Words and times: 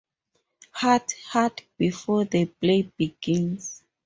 Hut, 0.71 1.13
hut.. 1.27 1.61
before 1.77 2.25
the 2.25 2.47
play 2.47 2.81
begins. 2.97 3.83